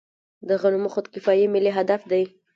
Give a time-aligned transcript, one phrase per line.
[0.47, 2.23] د غنمو خودکفايي ملي هدف دی.